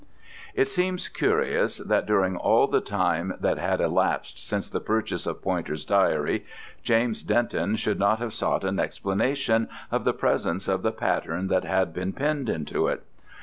[0.55, 5.43] It seems curious that, during all the time that had elapsed since the purchase of
[5.43, 6.43] Poynter's diary,
[6.81, 11.65] James Denton should not have sought an explanation of the presence of the pattern that
[11.65, 13.03] had been pinned into it.